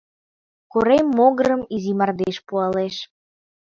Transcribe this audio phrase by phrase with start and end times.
[0.71, 2.95] Корем могырым изи мардеж пуалеш.